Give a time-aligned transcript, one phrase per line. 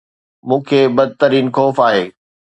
[0.47, 2.05] مون کي بدترين خوف آهي